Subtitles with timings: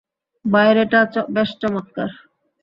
[0.45, 0.99] বাইরেটা
[1.35, 2.09] বেশ চমৎকার।